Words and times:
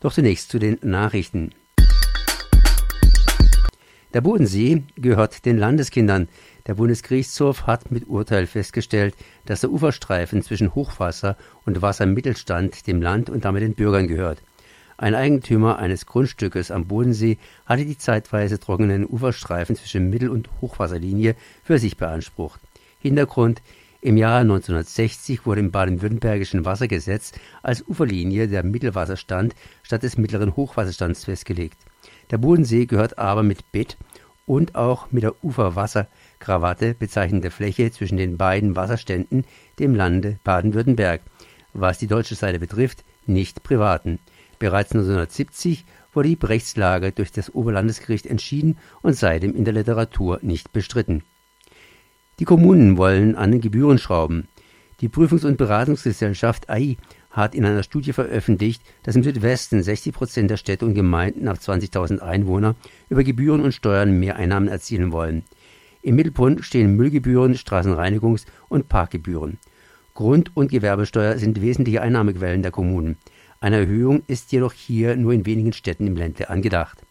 Doch 0.00 0.12
zunächst 0.12 0.50
zu 0.50 0.58
den 0.58 0.78
Nachrichten. 0.82 1.50
Der 4.14 4.22
Bodensee 4.22 4.84
gehört 4.96 5.44
den 5.44 5.58
Landeskindern. 5.58 6.28
Der 6.66 6.74
Bundesgerichtshof 6.74 7.66
hat 7.66 7.90
mit 7.90 8.08
Urteil 8.08 8.46
festgestellt, 8.46 9.14
dass 9.44 9.60
der 9.60 9.70
Uferstreifen 9.70 10.42
zwischen 10.42 10.74
Hochwasser 10.74 11.36
und 11.66 11.82
Wassermittelstand 11.82 12.86
dem 12.86 13.02
Land 13.02 13.28
und 13.28 13.44
damit 13.44 13.62
den 13.62 13.74
Bürgern 13.74 14.08
gehört. 14.08 14.42
Ein 14.96 15.14
Eigentümer 15.14 15.78
eines 15.78 16.06
Grundstückes 16.06 16.70
am 16.70 16.86
Bodensee 16.86 17.38
hatte 17.66 17.84
die 17.84 17.98
zeitweise 17.98 18.58
trockenen 18.58 19.06
Uferstreifen 19.06 19.76
zwischen 19.76 20.10
Mittel- 20.10 20.30
und 20.30 20.48
Hochwasserlinie 20.60 21.36
für 21.62 21.78
sich 21.78 21.96
beansprucht. 21.96 22.60
Hintergrund 22.98 23.62
im 24.00 24.16
Jahr 24.16 24.40
1960 24.40 25.44
wurde 25.44 25.60
im 25.60 25.72
baden-württembergischen 25.72 26.64
Wassergesetz 26.64 27.32
als 27.62 27.84
Uferlinie 27.88 28.46
der 28.46 28.62
Mittelwasserstand 28.62 29.56
statt 29.82 30.04
des 30.04 30.16
mittleren 30.16 30.54
Hochwasserstands 30.54 31.24
festgelegt. 31.24 31.78
Der 32.30 32.38
Bodensee 32.38 32.86
gehört 32.86 33.18
aber 33.18 33.42
mit 33.42 33.72
Bett 33.72 33.96
und 34.46 34.76
auch 34.76 35.10
mit 35.10 35.24
der 35.24 35.42
Uferwasserkrawatte 35.44 36.94
bezeichnete 36.94 37.50
Fläche 37.50 37.90
zwischen 37.90 38.18
den 38.18 38.36
beiden 38.36 38.76
Wasserständen 38.76 39.44
dem 39.80 39.96
Lande 39.96 40.38
Baden-Württemberg, 40.44 41.20
was 41.72 41.98
die 41.98 42.06
deutsche 42.06 42.36
Seite 42.36 42.60
betrifft, 42.60 43.04
nicht 43.26 43.64
privaten. 43.64 44.20
Bereits 44.60 44.92
1970 44.92 45.84
wurde 46.12 46.28
die 46.28 46.46
Rechtslage 46.46 47.10
durch 47.10 47.32
das 47.32 47.52
Oberlandesgericht 47.52 48.26
entschieden 48.26 48.78
und 49.02 49.14
seitdem 49.14 49.56
in 49.56 49.64
der 49.64 49.74
Literatur 49.74 50.38
nicht 50.42 50.72
bestritten. 50.72 51.24
Die 52.38 52.44
Kommunen 52.44 52.96
wollen 52.96 53.34
an 53.34 53.50
den 53.50 53.60
Gebühren 53.60 53.98
schrauben. 53.98 54.46
Die 55.00 55.08
Prüfungs- 55.08 55.44
und 55.44 55.56
Beratungsgesellschaft 55.56 56.70
AI 56.70 56.96
hat 57.30 57.54
in 57.54 57.64
einer 57.64 57.82
Studie 57.82 58.12
veröffentlicht, 58.12 58.80
dass 59.02 59.16
im 59.16 59.24
Südwesten 59.24 59.82
60 59.82 60.14
Prozent 60.14 60.50
der 60.50 60.56
Städte 60.56 60.86
und 60.86 60.94
Gemeinden 60.94 61.48
ab 61.48 61.58
20.000 61.58 62.20
Einwohner 62.20 62.76
über 63.08 63.24
Gebühren 63.24 63.60
und 63.60 63.72
Steuern 63.72 64.18
mehr 64.20 64.36
Einnahmen 64.36 64.68
erzielen 64.68 65.10
wollen. 65.10 65.42
Im 66.02 66.14
Mittelpunkt 66.14 66.64
stehen 66.64 66.94
Müllgebühren, 66.94 67.54
Straßenreinigungs- 67.54 68.46
und 68.68 68.88
Parkgebühren. 68.88 69.58
Grund- 70.14 70.56
und 70.56 70.70
Gewerbesteuer 70.70 71.38
sind 71.38 71.60
wesentliche 71.60 72.02
Einnahmequellen 72.02 72.62
der 72.62 72.70
Kommunen. 72.70 73.16
Eine 73.60 73.78
Erhöhung 73.78 74.22
ist 74.28 74.52
jedoch 74.52 74.72
hier 74.72 75.16
nur 75.16 75.32
in 75.32 75.44
wenigen 75.44 75.72
Städten 75.72 76.06
im 76.06 76.16
Ländle 76.16 76.48
angedacht. 76.50 77.02